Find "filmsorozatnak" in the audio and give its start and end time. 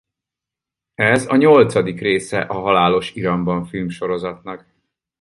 3.65-4.65